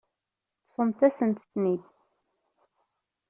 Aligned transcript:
Teṭṭfemt-asent-ten-id. 0.65 1.83